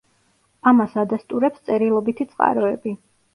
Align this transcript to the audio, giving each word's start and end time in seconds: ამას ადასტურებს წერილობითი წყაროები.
ამას 0.71 0.95
ადასტურებს 1.01 1.61
წერილობითი 1.67 2.29
წყაროები. 2.33 2.97